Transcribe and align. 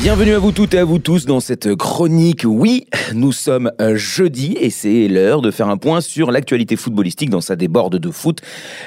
Bienvenue 0.00 0.32
à 0.32 0.38
vous 0.40 0.50
toutes 0.50 0.74
et 0.74 0.78
à 0.78 0.84
vous 0.84 0.98
tous 0.98 1.26
dans 1.26 1.38
cette 1.38 1.76
chronique. 1.76 2.42
Oui, 2.44 2.86
nous 3.14 3.30
sommes 3.30 3.70
euh, 3.80 3.94
jeudi 3.94 4.56
et 4.60 4.68
c'est 4.70 5.06
l'heure 5.06 5.42
de 5.42 5.52
faire 5.52 5.68
un 5.68 5.76
point 5.76 6.00
sur 6.00 6.32
l'actualité 6.32 6.74
footballistique 6.74 7.30
dans 7.30 7.40
sa 7.40 7.54
déborde 7.54 7.98
de 7.98 8.10
foot. 8.10 8.40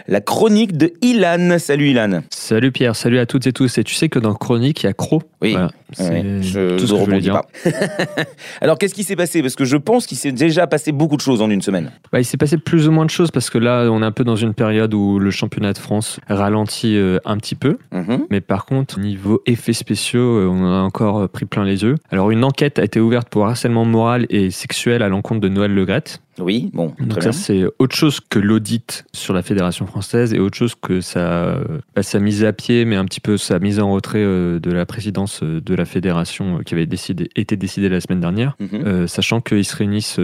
La 0.09 0.19
chronique 0.19 0.75
de 0.75 0.91
Ilan. 1.01 1.57
Salut 1.57 1.91
Ilan. 1.91 2.21
Salut 2.31 2.73
Pierre, 2.73 2.97
salut 2.97 3.17
à 3.19 3.25
toutes 3.25 3.47
et 3.47 3.53
tous. 3.53 3.77
Et 3.77 3.85
tu 3.85 3.93
sais 3.93 4.09
que 4.09 4.19
dans 4.19 4.33
chronique, 4.33 4.83
il 4.83 4.87
y 4.87 4.89
a 4.89 4.93
Cro. 4.93 5.21
Oui, 5.41 5.51
Voilà, 5.53 5.69
ouais, 5.99 6.39
je 6.41 6.77
tout 6.77 6.87
ce 6.87 6.93
ne 6.93 7.05
que 7.05 7.11
je 7.15 7.19
dire. 7.19 7.33
pas. 7.33 7.45
Alors 8.61 8.77
qu'est-ce 8.77 8.93
qui 8.93 9.03
s'est 9.03 9.15
passé? 9.15 9.41
Parce 9.41 9.55
que 9.55 9.63
je 9.63 9.77
pense 9.77 10.07
qu'il 10.07 10.17
s'est 10.17 10.31
déjà 10.33 10.67
passé 10.67 10.91
beaucoup 10.91 11.15
de 11.15 11.21
choses 11.21 11.41
en 11.41 11.49
une 11.49 11.61
semaine. 11.61 11.91
Bah, 12.11 12.19
il 12.19 12.25
s'est 12.25 12.35
passé 12.37 12.57
plus 12.57 12.89
ou 12.89 12.91
moins 12.91 13.05
de 13.05 13.09
choses 13.11 13.31
parce 13.31 13.49
que 13.49 13.57
là, 13.57 13.87
on 13.89 14.01
est 14.01 14.05
un 14.05 14.11
peu 14.11 14.25
dans 14.25 14.35
une 14.35 14.53
période 14.53 14.93
où 14.93 15.17
le 15.17 15.31
championnat 15.31 15.71
de 15.71 15.77
France 15.77 16.19
ralentit 16.27 16.97
euh, 16.97 17.19
un 17.23 17.37
petit 17.37 17.55
peu. 17.55 17.77
Mhm. 17.93 18.25
Mais 18.31 18.41
par 18.41 18.65
contre, 18.65 18.99
niveau 18.99 19.41
effets 19.45 19.71
spéciaux, 19.73 20.39
euh, 20.39 20.47
on 20.47 20.65
a 20.65 20.84
encore 20.85 21.19
euh, 21.19 21.27
pris 21.27 21.45
plein 21.45 21.63
les 21.63 21.83
yeux. 21.83 21.95
Alors, 22.11 22.31
une 22.31 22.43
enquête 22.43 22.79
a 22.79 22.83
été 22.83 22.99
ouverte 22.99 23.29
pour 23.29 23.45
harcèlement 23.45 23.85
moral 23.85 24.25
et 24.29 24.51
sexuel 24.51 25.01
à 25.03 25.09
l'encontre 25.09 25.41
de 25.41 25.49
Noël 25.49 25.73
Legrette. 25.73 26.21
Oui, 26.39 26.69
bon, 26.73 26.93
Donc 26.99 27.23
ça, 27.23 27.31
c'est 27.31 27.63
autre 27.79 27.95
chose 27.95 28.19
que 28.19 28.39
l'audit 28.39 29.05
sur 29.13 29.33
la 29.33 29.41
Fédération 29.41 29.85
française 29.85 30.33
et 30.33 30.39
autre 30.39 30.57
chose 30.57 30.75
que 30.75 31.01
sa, 31.01 31.59
pas 31.93 32.03
sa 32.03 32.19
mise 32.19 32.43
à 32.43 32.53
pied, 32.53 32.85
mais 32.85 32.95
un 32.95 33.05
petit 33.05 33.21
peu 33.21 33.37
sa 33.37 33.59
mise 33.59 33.79
en 33.79 33.91
retrait 33.91 34.23
euh, 34.23 34.59
de 34.59 34.71
la 34.71 34.85
présidence 34.85 35.41
euh, 35.43 35.61
de 35.61 35.75
la 35.75 35.85
Fédération 35.85 36.59
euh, 36.59 36.61
qui 36.63 36.73
avait 36.73 36.85
décidé, 36.85 37.29
été 37.35 37.55
décidée 37.55 37.89
la 37.89 38.01
semaine 38.01 38.19
dernière. 38.19 38.55
Mhm. 38.59 38.69
Euh, 38.85 39.07
sachant 39.07 39.41
qu'ils 39.41 39.65
se 39.65 39.75
réunissent 39.75 40.19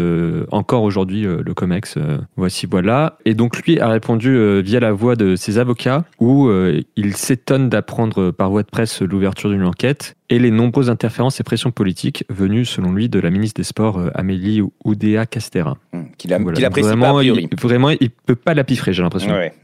encore 0.51 0.83
aujourd'hui, 0.83 1.23
le 1.23 1.53
COMEX. 1.53 1.97
voici, 2.35 2.65
voilà. 2.69 3.17
Et 3.25 3.33
donc, 3.33 3.57
lui 3.63 3.79
a 3.79 3.87
répondu 3.87 4.61
via 4.61 4.79
la 4.79 4.91
voix 4.91 5.15
de 5.15 5.35
ses 5.35 5.57
avocats, 5.57 6.05
où 6.19 6.49
il 6.95 7.15
s'étonne 7.15 7.69
d'apprendre 7.69 8.31
par 8.31 8.49
voie 8.49 8.63
de 8.63 8.69
presse 8.69 9.01
l'ouverture 9.01 9.49
d'une 9.49 9.63
enquête 9.63 10.15
et 10.29 10.39
les 10.39 10.51
nombreuses 10.51 10.89
interférences 10.89 11.39
et 11.39 11.43
pressions 11.43 11.71
politiques 11.71 12.23
venues, 12.29 12.65
selon 12.65 12.93
lui, 12.93 13.09
de 13.09 13.19
la 13.19 13.29
ministre 13.29 13.59
des 13.59 13.65
Sports, 13.65 14.01
Amélie 14.15 14.61
Oudéa 14.83 15.25
Castera. 15.25 15.77
Qu'il 16.17 16.33
a- 16.33 16.39
Voilà. 16.39 16.55
Donc 16.57 16.65
apprécie 16.65 16.87
pas 16.87 16.93
a 16.93 16.95
vraiment, 16.97 17.15
priori. 17.15 17.47
il, 17.51 17.59
vraiment, 17.59 17.89
il 17.89 18.09
peut 18.09 18.35
pas 18.35 18.53
la 18.53 18.63
piffrer, 18.63 18.93
j'ai 18.93 19.01
l'impression. 19.03 19.31
Ouais. 19.31 19.53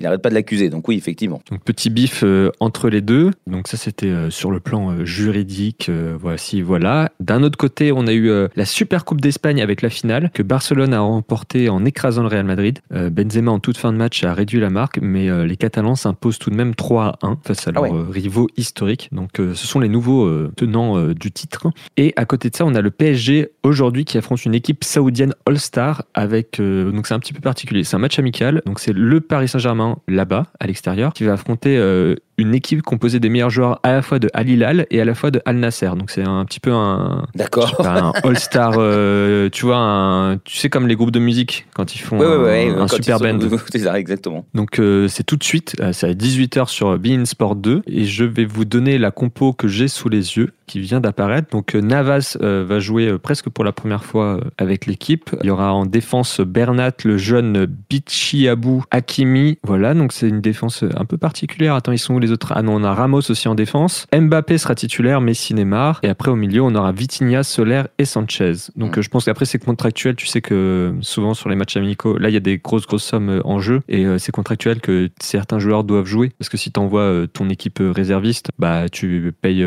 Il 0.00 0.06
arrête 0.06 0.20
pas 0.22 0.30
de 0.30 0.34
l'accuser, 0.34 0.68
donc 0.70 0.88
oui, 0.88 0.96
effectivement. 0.96 1.40
Donc 1.48 1.62
petit 1.62 1.88
bif 1.88 2.24
euh, 2.24 2.50
entre 2.58 2.88
les 2.88 3.00
deux. 3.00 3.30
Donc 3.46 3.68
ça 3.68 3.76
c'était 3.76 4.08
euh, 4.08 4.28
sur 4.28 4.50
le 4.50 4.58
plan 4.58 4.90
euh, 4.90 5.04
juridique. 5.04 5.88
voici, 6.18 6.62
voilà. 6.62 7.12
D'un 7.20 7.44
autre 7.44 7.56
côté, 7.56 7.92
on 7.92 8.08
a 8.08 8.12
eu 8.12 8.28
la 8.56 8.64
Super 8.64 9.04
Coupe 9.04 9.20
d'Espagne 9.20 9.62
avec 9.62 9.80
la 9.80 9.88
finale 9.90 10.30
que 10.34 10.42
Barcelone 10.42 10.92
a 10.94 11.00
remportée 11.00 11.68
en 11.68 11.84
écrasant 11.84 12.22
le 12.22 12.28
Real 12.28 12.44
Madrid. 12.44 12.80
Benzema 12.90 13.52
en 13.52 13.60
toute 13.60 13.76
fin 13.76 13.92
de 13.92 13.96
match 13.98 14.24
a 14.24 14.34
réduit 14.34 14.58
la 14.58 14.70
marque, 14.70 14.98
mais 15.00 15.28
les 15.46 15.56
Catalans 15.56 15.94
s'imposent 15.94 16.38
tout 16.40 16.50
de 16.50 16.56
même 16.56 16.74
3 16.74 17.04
à 17.22 17.26
1 17.26 17.38
face 17.44 17.68
à 17.68 17.70
Ah 17.70 17.72
leurs 17.74 17.82
ouais. 17.84 17.92
euh, 17.92 18.10
rivaux 18.10 18.48
historiques. 18.56 19.08
Donc 19.12 19.30
ce 19.36 19.54
sont 19.54 19.78
les 19.78 19.88
nouveaux 19.88 20.28
tenants 20.56 21.00
du 21.12 21.30
titre. 21.30 21.68
Et 21.96 22.12
à 22.16 22.24
côté 22.24 22.50
de 22.50 22.56
ça, 22.56 22.64
on 22.66 22.74
a 22.74 22.80
le 22.80 22.90
PSG 22.90 23.50
aujourd'hui 23.62 24.04
qui 24.04 24.18
affronte 24.18 24.44
une 24.44 24.54
équipe 24.54 24.82
saoudienne 24.82 25.34
All-Star 25.62 26.04
avec 26.14 26.58
euh, 26.58 26.90
donc 26.90 27.06
c'est 27.06 27.14
un 27.14 27.20
petit 27.20 27.32
peu 27.32 27.40
particulier. 27.40 27.84
C'est 27.84 27.96
un 27.96 28.00
match 28.00 28.18
amical. 28.18 28.62
Donc 28.66 28.80
c'est 28.80 28.92
le 28.92 29.20
Paris 29.20 29.48
Saint-Germain 29.48 29.98
là-bas 30.08 30.46
à 30.58 30.66
l'extérieur 30.66 31.12
qui 31.12 31.24
va 31.24 31.34
affronter 31.34 31.76
euh, 31.76 32.16
une 32.38 32.54
équipe 32.54 32.82
composée 32.82 33.20
des 33.20 33.28
meilleurs 33.28 33.50
joueurs 33.50 33.78
à 33.82 33.92
la 33.92 34.02
fois 34.02 34.18
de 34.18 34.28
Al 34.34 34.48
Hilal 34.48 34.86
et 34.90 35.00
à 35.00 35.04
la 35.04 35.14
fois 35.14 35.30
de 35.30 35.40
Al 35.44 35.56
Nasser. 35.56 35.90
Donc 35.96 36.10
c'est 36.10 36.22
un 36.26 36.44
petit 36.44 36.60
peu 36.60 36.72
un 36.72 37.26
D'accord. 37.34 37.84
un 37.86 38.12
All-Star, 38.24 38.74
euh, 38.78 39.48
tu 39.50 39.66
vois, 39.66 39.76
un, 39.76 40.38
tu 40.38 40.56
sais 40.56 40.68
comme 40.70 40.86
les 40.88 40.96
groupes 40.96 41.10
de 41.10 41.18
musique 41.20 41.66
quand 41.74 41.94
ils 41.94 41.98
font 41.98 42.18
Ouais, 42.18 42.26
ouais, 42.26 42.68
un, 42.70 42.74
ouais, 42.74 42.80
un 42.82 42.88
super 42.88 43.18
sont- 43.18 43.24
band. 43.24 43.38
Exactement. 43.94 44.46
Donc 44.54 44.78
euh, 44.78 45.08
c'est 45.08 45.24
tout 45.24 45.36
de 45.36 45.44
suite, 45.44 45.76
c'est 45.92 46.08
à 46.08 46.14
18h 46.14 46.68
sur 46.68 46.98
Bein 46.98 47.24
Sport 47.24 47.56
2 47.56 47.82
et 47.86 48.04
je 48.04 48.24
vais 48.24 48.44
vous 48.44 48.64
donner 48.64 48.98
la 48.98 49.10
compo 49.10 49.52
que 49.52 49.68
j'ai 49.68 49.88
sous 49.88 50.08
les 50.08 50.36
yeux 50.36 50.52
qui 50.66 50.80
vient 50.80 51.00
d'apparaître. 51.00 51.50
Donc 51.50 51.74
euh, 51.74 51.80
Navas 51.80 52.36
euh, 52.40 52.64
va 52.66 52.80
jouer 52.80 53.18
presque 53.18 53.50
pour 53.50 53.64
la 53.64 53.72
première 53.72 54.04
fois 54.04 54.40
avec 54.58 54.86
l'équipe. 54.86 55.30
Il 55.42 55.46
y 55.48 55.50
aura 55.50 55.72
en 55.74 55.84
défense 55.86 56.40
Bernat, 56.40 56.92
le 57.04 57.18
jeune 57.18 57.66
Bichi 57.90 58.48
Abou 58.48 58.82
Hakimi. 58.90 59.58
Voilà, 59.64 59.92
donc 59.94 60.12
c'est 60.12 60.28
une 60.28 60.40
défense 60.40 60.82
un 60.96 61.04
peu 61.04 61.18
particulière. 61.18 61.74
Attends, 61.74 61.92
ils 61.92 61.98
sont 61.98 62.14
où 62.14 62.20
les 62.22 62.32
autres 62.32 62.52
Ah 62.54 62.62
non, 62.62 62.76
on 62.76 62.84
a 62.84 62.94
Ramos 62.94 63.30
aussi 63.30 63.48
en 63.48 63.54
défense. 63.54 64.06
Mbappé 64.14 64.58
sera 64.58 64.74
titulaire, 64.74 65.20
Messi, 65.20 65.54
Neymar. 65.54 66.00
Et 66.02 66.08
après 66.08 66.30
au 66.30 66.36
milieu, 66.36 66.62
on 66.62 66.74
aura 66.74 66.92
Vitinha, 66.92 67.42
Soler 67.42 67.82
et 67.98 68.04
Sanchez. 68.04 68.54
Donc 68.76 68.98
euh, 68.98 69.02
je 69.02 69.08
pense 69.08 69.24
qu'après 69.26 69.44
c'est 69.44 69.58
contractuel. 69.58 70.16
Tu 70.16 70.26
sais 70.26 70.40
que 70.40 70.54
euh, 70.54 70.92
souvent 71.00 71.34
sur 71.34 71.48
les 71.48 71.56
matchs 71.56 71.76
amicaux, 71.76 72.16
là 72.18 72.28
il 72.28 72.32
y 72.34 72.36
a 72.36 72.40
des 72.40 72.58
grosses 72.58 72.86
grosses 72.86 73.04
sommes 73.04 73.28
euh, 73.28 73.40
en 73.44 73.60
jeu 73.60 73.80
et 73.88 74.06
c'est 74.18 74.32
contractuel 74.32 74.80
que 74.80 75.10
certains 75.20 75.58
joueurs 75.58 75.84
doivent 75.84 76.06
jouer 76.06 76.32
parce 76.38 76.48
que 76.48 76.56
si 76.56 76.70
t'envoies 76.70 77.00
euh, 77.02 77.26
ton 77.26 77.48
équipe 77.48 77.80
réserviste, 77.80 78.50
bah 78.58 78.88
tu 78.88 79.32
payes, 79.40 79.64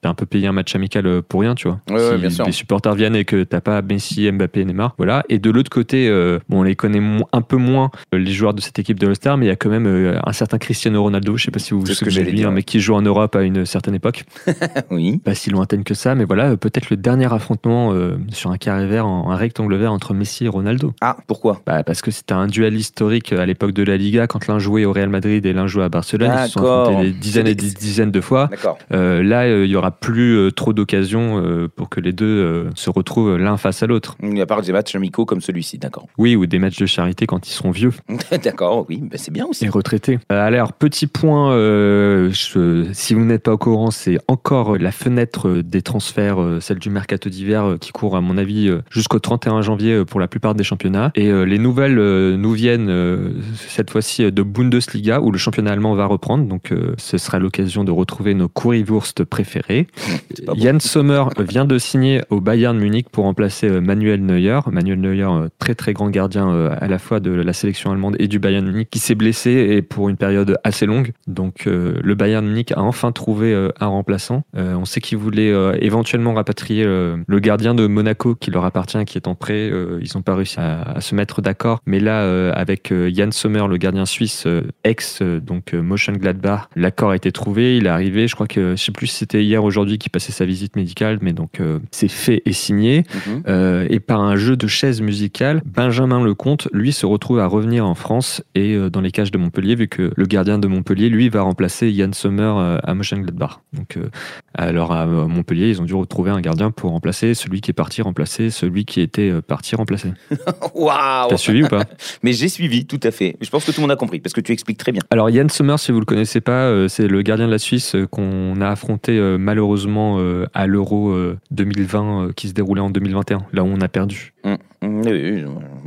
t'as 0.00 0.08
un 0.08 0.14
peu 0.14 0.26
payé 0.26 0.46
un 0.46 0.52
match 0.52 0.74
amical 0.74 1.22
pour 1.22 1.40
rien, 1.40 1.54
tu 1.54 1.68
vois. 1.68 1.80
Ouais, 1.88 1.96
ouais, 1.96 2.14
si 2.14 2.20
bien 2.20 2.30
sûr. 2.30 2.44
les 2.44 2.52
supporters 2.52 2.94
viennent 2.94 3.16
et 3.16 3.24
que 3.24 3.44
t'as 3.44 3.60
pas 3.60 3.82
Messi, 3.82 4.30
Mbappé, 4.30 4.64
Neymar, 4.64 4.94
voilà. 4.98 5.24
Et 5.28 5.38
de 5.38 5.50
l'autre 5.50 5.70
côté, 5.70 6.08
euh, 6.08 6.38
bon, 6.48 6.60
on 6.60 6.62
les 6.62 6.76
connaît 6.76 7.02
un 7.32 7.42
peu 7.42 7.56
moins 7.56 7.90
les 8.12 8.32
joueurs 8.32 8.54
de 8.54 8.60
cette 8.60 8.78
équipe 8.78 8.98
de 8.98 9.06
All-Star, 9.06 9.36
mais 9.36 9.46
il 9.46 9.48
y 9.48 9.52
a 9.52 9.56
quand 9.56 9.70
même 9.70 9.86
euh, 9.86 10.18
un 10.24 10.32
certain 10.32 10.58
Cristiano 10.58 11.02
Ronaldo. 11.02 11.36
Je 11.36 11.44
sais 11.44 11.50
pas 11.50 11.58
si 11.58 11.74
vous 11.74 11.80
vous 11.80 11.91
C'est 11.92 12.00
ce 12.00 12.04
que 12.04 12.10
de 12.10 12.10
j'allais 12.10 12.32
dire, 12.32 12.48
un 12.48 12.52
mec 12.52 12.66
qui 12.66 12.80
joue 12.80 12.94
en 12.94 13.02
Europe 13.02 13.34
à 13.36 13.42
une 13.42 13.64
certaine 13.66 13.94
époque 13.94 14.24
Oui. 14.90 15.18
pas 15.18 15.34
si 15.34 15.50
lointaine 15.50 15.84
que 15.84 15.94
ça, 15.94 16.14
mais 16.14 16.24
voilà, 16.24 16.50
euh, 16.50 16.56
peut-être 16.56 16.90
le 16.90 16.96
dernier 16.96 17.32
affrontement 17.32 17.92
euh, 17.92 18.16
sur 18.30 18.50
un 18.50 18.58
carré 18.58 18.86
vert, 18.86 19.06
en, 19.06 19.30
un 19.30 19.36
rectangle 19.36 19.74
vert 19.76 19.92
entre 19.92 20.14
Messi 20.14 20.44
et 20.44 20.48
Ronaldo. 20.48 20.92
Ah, 21.00 21.16
pourquoi? 21.26 21.60
Bah, 21.66 21.82
parce 21.82 22.02
que 22.02 22.10
c'était 22.10 22.34
un 22.34 22.46
duel 22.46 22.74
historique 22.74 23.32
à 23.32 23.46
l'époque 23.46 23.72
de 23.72 23.82
la 23.82 23.96
Liga, 23.96 24.26
quand 24.26 24.46
l'un 24.46 24.58
jouait 24.58 24.84
au 24.84 24.92
Real 24.92 25.08
Madrid 25.08 25.44
et 25.46 25.52
l'un 25.52 25.66
jouait 25.66 25.84
à 25.84 25.88
Barcelone. 25.88 26.32
Ils 26.34 26.46
se 26.46 26.52
sont 26.52 26.60
affrontés 26.60 27.02
des 27.04 27.10
dizaines 27.12 27.46
et 27.46 27.54
des 27.54 27.70
dizaines 27.70 28.10
de 28.10 28.20
fois. 28.20 28.48
D'accord. 28.50 28.78
Euh, 28.92 29.22
là, 29.22 29.42
euh, 29.44 29.64
il 29.64 29.70
y 29.70 29.76
aura 29.76 29.90
plus 29.90 30.36
euh, 30.36 30.50
trop 30.50 30.72
d'occasions 30.72 31.40
euh, 31.42 31.68
pour 31.74 31.88
que 31.88 32.00
les 32.00 32.12
deux 32.12 32.26
euh, 32.26 32.70
se 32.74 32.90
retrouvent 32.90 33.36
l'un 33.36 33.56
face 33.56 33.82
à 33.82 33.86
l'autre. 33.86 34.16
À 34.40 34.46
part 34.46 34.62
des 34.62 34.72
matchs 34.72 34.94
amicaux 34.94 35.24
comme 35.24 35.40
celui-ci, 35.40 35.78
d'accord. 35.78 36.06
Oui, 36.18 36.36
ou 36.36 36.46
des 36.46 36.58
matchs 36.58 36.78
de 36.78 36.86
charité 36.86 37.26
quand 37.26 37.46
ils 37.48 37.52
seront 37.52 37.70
vieux 37.70 37.92
d'accord, 38.44 38.86
oui, 38.88 38.98
bah, 39.02 39.16
c'est 39.18 39.30
bien 39.32 39.46
aussi. 39.46 39.64
et 39.64 39.68
retraités. 39.68 40.18
Euh, 40.30 40.46
alors, 40.46 40.72
petit 40.72 41.06
point, 41.06 41.52
euh, 41.82 42.30
je- 42.30 42.86
si 42.92 43.14
vous 43.14 43.24
n'êtes 43.24 43.42
pas 43.42 43.52
au 43.52 43.58
courant, 43.58 43.90
c'est 43.90 44.18
encore 44.28 44.76
la 44.78 44.92
fenêtre 44.92 45.48
euh, 45.48 45.62
des 45.62 45.82
transferts, 45.82 46.40
euh, 46.40 46.60
celle 46.60 46.78
du 46.78 46.90
mercato 46.90 47.28
d'hiver, 47.28 47.76
qui 47.80 47.92
court, 47.92 48.16
à 48.16 48.20
mon 48.20 48.38
avis, 48.38 48.70
jusqu'au 48.90 49.18
31 49.18 49.62
janvier 49.62 50.04
pour 50.04 50.20
la 50.20 50.28
plupart 50.28 50.54
des 50.54 50.64
championnats. 50.64 51.10
Et 51.14 51.30
les 51.44 51.58
nouvelles 51.58 51.96
nous 52.36 52.52
viennent 52.52 53.32
cette 53.54 53.90
fois-ci 53.90 54.30
de 54.30 54.42
Bundesliga, 54.42 55.20
où 55.20 55.30
le 55.30 55.38
championnat 55.38 55.72
allemand 55.72 55.94
va 55.94 56.06
reprendre. 56.06 56.46
Donc, 56.46 56.72
ce 56.96 57.18
sera 57.18 57.38
l'occasion 57.38 57.84
de 57.84 57.90
retrouver 57.90 58.34
nos 58.34 58.48
Currywurst 58.48 59.24
préférés. 59.24 59.86
Bon. 60.46 60.54
Yann 60.56 60.80
Sommer 60.80 61.24
vient 61.38 61.64
de 61.66 61.78
signer 61.78 62.22
au 62.30 62.40
Bayern 62.40 62.76
Munich 62.76 63.06
pour 63.12 63.24
remplacer 63.24 63.68
Manuel 63.80 64.24
Neuer. 64.24 64.60
Manuel 64.70 65.00
Neuer, 65.00 65.28
très 65.58 65.74
très 65.74 65.92
grand 65.92 66.10
gardien 66.10 66.68
à 66.70 66.88
la 66.88 66.98
fois 66.98 67.20
de 67.20 67.30
la 67.30 67.52
sélection 67.52 67.92
allemande 67.92 68.16
et 68.18 68.26
du 68.28 68.38
Bayern 68.38 68.66
Munich, 68.66 68.88
qui 68.90 68.98
s'est 68.98 69.14
blessé 69.14 69.50
et 69.50 69.82
pour 69.82 70.08
une 70.08 70.16
période 70.16 70.56
assez 70.64 70.86
longue. 70.86 71.12
Donc 71.28 71.68
le 71.72 72.14
Bayern 72.14 72.46
Munich 72.46 72.72
a 72.72 72.80
enfin 72.80 73.12
trouvé 73.12 73.52
euh, 73.52 73.70
un 73.80 73.86
remplaçant. 73.86 74.42
Euh, 74.56 74.74
on 74.74 74.84
sait 74.84 75.00
qu'il 75.00 75.18
voulait 75.18 75.50
euh, 75.50 75.76
éventuellement 75.80 76.34
rapatrier 76.34 76.84
le 76.84 77.38
gardien 77.38 77.74
de 77.74 77.86
Monaco 77.86 78.34
qui 78.34 78.50
leur 78.50 78.64
appartient, 78.64 79.04
qui 79.04 79.18
est 79.18 79.28
en 79.28 79.34
prêt. 79.34 79.70
Ils 80.00 80.08
n'ont 80.14 80.22
pas 80.22 80.34
réussi 80.34 80.58
à, 80.60 80.82
à 80.82 81.00
se 81.00 81.14
mettre 81.14 81.42
d'accord. 81.42 81.80
Mais 81.86 82.00
là, 82.00 82.52
avec 82.52 82.92
Yann 82.92 83.32
Sommer, 83.32 83.66
le 83.68 83.76
gardien 83.76 84.06
suisse, 84.06 84.46
ex 84.84 85.22
donc 85.22 85.74
euh, 85.74 85.82
Mönchengladbach, 85.82 86.68
l'accord 86.76 87.10
a 87.10 87.16
été 87.16 87.32
trouvé. 87.32 87.76
Il 87.76 87.86
est 87.86 87.90
arrivé. 87.90 88.28
Je 88.28 88.34
crois 88.34 88.46
que 88.46 88.72
je 88.76 88.82
sais 88.82 88.92
plus 88.92 89.06
si 89.06 89.16
c'était 89.16 89.42
hier, 89.42 89.62
ou 89.62 89.66
aujourd'hui, 89.66 89.98
qui 89.98 90.08
passait 90.08 90.32
sa 90.32 90.44
visite 90.44 90.76
médicale, 90.76 91.18
mais 91.22 91.32
donc 91.32 91.60
c'est 91.90 92.08
fait 92.08 92.42
et 92.44 92.52
signé. 92.52 93.04
Mhm. 93.26 93.86
Et 93.90 94.00
par 94.00 94.20
un 94.20 94.36
jeu 94.36 94.56
de 94.56 94.66
chaises 94.66 95.00
musicales, 95.00 95.62
Benjamin 95.64 96.22
Lecomte, 96.22 96.68
lui, 96.72 96.92
se 96.92 97.06
retrouve 97.06 97.38
à 97.38 97.46
revenir 97.46 97.86
en 97.86 97.94
France 97.94 98.42
et 98.54 98.76
dans 98.90 99.00
les 99.00 99.10
cages 99.10 99.30
de 99.30 99.38
Montpellier, 99.38 99.74
vu 99.74 99.88
que 99.88 100.12
le 100.14 100.26
gardien 100.26 100.58
de 100.58 100.66
Montpellier, 100.66 101.08
lui, 101.08 101.28
va 101.28 101.42
remplacer 101.42 101.61
Yann 101.82 102.14
Sommer 102.14 102.42
euh, 102.42 102.78
à 102.82 102.94
Mönchengladbach. 102.94 103.60
Donc, 103.72 103.96
euh, 103.96 104.10
alors 104.54 104.92
à 104.92 105.06
euh, 105.06 105.26
Montpellier, 105.26 105.68
ils 105.68 105.80
ont 105.80 105.84
dû 105.84 105.94
retrouver 105.94 106.30
un 106.30 106.40
gardien 106.40 106.70
pour 106.70 106.90
remplacer 106.90 107.34
celui 107.34 107.60
qui 107.60 107.70
est 107.70 107.74
parti 107.74 108.02
remplacer 108.02 108.50
celui 108.50 108.84
qui 108.84 109.00
était 109.00 109.32
parti 109.42 109.76
remplacer. 109.76 110.12
Waouh 110.74 111.28
T'as 111.28 111.36
suivi 111.36 111.64
ou 111.64 111.68
pas? 111.68 111.84
Mais 112.22 112.32
j'ai 112.32 112.48
suivi, 112.48 112.86
tout 112.86 113.00
à 113.02 113.10
fait. 113.10 113.36
Je 113.40 113.50
pense 113.50 113.64
que 113.64 113.70
tout 113.70 113.78
le 113.78 113.82
monde 113.82 113.92
a 113.92 113.96
compris, 113.96 114.20
parce 114.20 114.32
que 114.32 114.40
tu 114.40 114.52
expliques 114.52 114.78
très 114.78 114.92
bien. 114.92 115.02
Alors 115.10 115.30
Yann 115.30 115.48
Sommer, 115.48 115.78
si 115.78 115.92
vous 115.92 116.00
le 116.00 116.06
connaissez 116.06 116.40
pas, 116.40 116.88
c'est 116.88 117.06
le 117.06 117.22
gardien 117.22 117.46
de 117.46 117.52
la 117.52 117.58
Suisse 117.58 117.96
qu'on 118.10 118.60
a 118.60 118.68
affronté 118.68 119.20
malheureusement 119.38 120.18
à 120.54 120.66
l'Euro 120.66 121.12
euh, 121.12 121.38
2020 121.50 122.02
euh, 122.02 122.32
qui 122.32 122.48
se 122.48 122.54
déroulait 122.54 122.80
en 122.80 122.90
2021, 122.90 123.46
là 123.52 123.62
où 123.62 123.66
on 123.66 123.80
a 123.80 123.88
perdu. 123.88 124.31
Mm. 124.44 124.54
Mm, 124.82 125.02
Oui, 125.06 125.44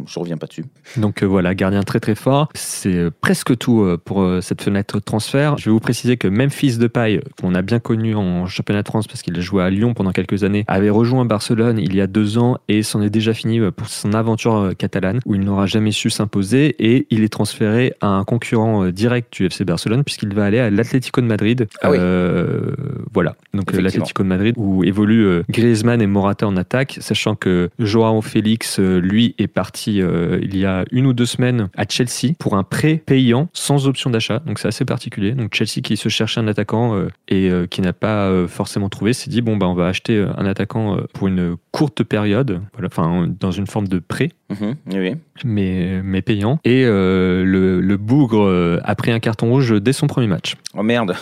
je 0.08 0.20
reviens 0.20 0.38
pas 0.38 0.48
dessus. 0.48 0.66
Donc 0.98 1.22
euh, 1.22 1.26
voilà, 1.26 1.54
gardien 1.56 1.84
très 1.84 2.00
très 2.00 2.16
fort. 2.16 2.50
C'est 2.54 2.96
euh, 2.96 3.12
presque 3.22 3.58
tout 3.58 3.82
euh, 3.82 3.98
pour 4.04 4.26
cette 4.42 4.62
fenêtre 4.62 5.00
transfert. 5.00 5.58
Je 5.58 5.66
vais 5.66 5.72
vous 5.72 5.80
préciser 5.80 6.18
que 6.18 6.28
Memphis 6.28 6.78
Depay, 6.78 7.22
qu'on 7.40 7.56
a 7.56 7.62
bien 7.62 7.80
connu 7.80 8.16
en 8.16 8.46
championnat 8.46 8.84
de 8.84 8.88
France 8.88 9.08
parce 9.08 9.22
qu'il 9.22 9.38
a 9.38 9.42
joué 9.42 9.64
à 9.64 9.70
Lyon 9.70 9.94
pendant 9.94 10.12
quelques 10.12 10.44
années, 10.44 10.64
avait 10.68 10.90
rejoint 10.90 11.26
Barcelone 11.26 11.80
il 11.80 11.96
y 11.96 12.02
a 12.02 12.08
deux 12.08 12.38
ans 12.38 12.58
et 12.68 12.84
c'en 12.84 13.02
est 13.02 13.10
déjà 13.10 13.34
fini 13.34 13.60
pour 13.72 13.88
son 13.88 14.14
aventure 14.14 14.72
catalane 14.78 15.20
où 15.26 15.36
il 15.36 15.42
n'aura 15.42 15.66
jamais 15.66 15.92
su 15.92 16.10
s'imposer 16.10 16.76
et 16.80 17.08
il 17.10 17.24
est 17.24 17.30
transféré 17.30 17.94
à 18.02 18.08
un 18.08 18.24
concurrent 18.24 18.88
direct 18.88 19.34
du 19.34 19.46
FC 19.46 19.66
Barcelone 19.66 20.04
puisqu'il 20.04 20.34
va 20.34 20.46
aller 20.46 20.60
à 20.60 20.70
l'Atlético 20.70 21.22
de 21.22 21.28
Madrid. 21.28 21.68
Ah 21.82 21.92
oui. 21.92 21.98
Euh, 22.00 22.76
voilà, 23.14 23.36
donc 23.54 23.72
l'Atlético 23.74 24.24
de 24.24 24.28
Madrid 24.28 24.56
où 24.58 24.84
évoluent 24.84 25.44
Griezmann 25.50 26.02
et 26.02 26.08
Morata 26.08 26.48
en 26.48 26.58
attaque, 26.58 26.98
sachant 27.02 27.36
que 27.36 27.70
Joao 27.80 28.22
Félix, 28.22 28.45
euh, 28.80 29.00
lui, 29.00 29.36
est 29.38 29.48
parti 29.48 30.02
euh, 30.02 30.40
il 30.42 30.58
y 30.58 30.66
a 30.66 30.86
une 30.92 31.06
ou 31.06 31.14
deux 31.14 31.26
semaines 31.26 31.70
à 31.76 31.86
Chelsea 31.88 32.34
pour 32.40 32.56
un 32.56 32.64
prêt 32.64 33.02
payant 33.06 33.50
sans 33.54 33.88
option 33.88 34.10
d'achat. 34.10 34.40
Donc 34.40 34.60
c'est 34.60 34.68
assez 34.68 34.86
particulier. 34.86 35.32
Donc 35.32 35.54
Chelsea 35.54 35.82
qui 35.84 35.98
se 35.98 36.10
cherchait 36.10 36.40
un 36.40 36.48
attaquant 36.48 36.96
euh, 36.96 37.08
et 37.28 37.50
euh, 37.50 37.68
qui 37.68 37.82
n'a 37.82 37.94
pas 37.94 38.32
forcément 38.48 38.90
trouvé, 38.90 39.14
s'est 39.14 39.30
dit 39.30 39.42
bon 39.42 39.58
bah 39.58 39.68
on 39.68 39.74
va 39.74 39.88
acheter 39.88 40.26
un 40.38 40.46
attaquant 40.46 40.98
pour 41.14 41.28
une 41.28 41.56
courte 41.72 42.04
période, 42.04 42.62
voilà, 42.74 42.88
enfin 42.88 43.28
dans 43.40 43.52
une 43.52 43.68
forme 43.68 43.88
de 43.88 44.00
prêt 44.00 44.30
Mhm, 44.48 44.76
oui, 44.94 45.16
mais, 45.44 46.02
mais 46.04 46.22
payant. 46.22 46.60
Et 46.64 46.84
le, 46.84 47.82
le 47.82 47.98
bougre 47.98 48.80
a 48.84 48.96
pris 48.96 49.12
un 49.12 49.20
carton 49.20 49.50
rouge 49.50 49.82
dès 49.82 49.92
son 49.92 50.06
premier 50.06 50.28
match. 50.28 50.56
Oh 50.76 50.84
merde. 50.84 51.16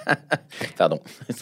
Pardon. 0.78 0.98